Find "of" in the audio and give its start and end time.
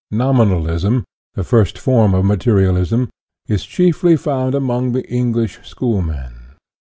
2.15-2.25